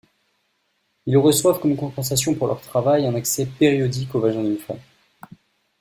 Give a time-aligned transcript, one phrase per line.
[1.05, 4.79] Il reçoivent comme compensation pour leur travail un accès périodique au vagin d'une femme.